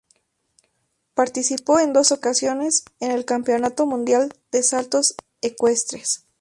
[1.13, 6.25] Participó en dos ocasiones en el Campeonato Mundial de Saltos Ecuestres.